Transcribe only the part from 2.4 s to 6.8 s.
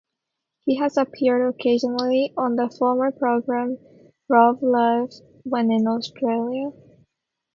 the former program "Rove Live" when in Australia.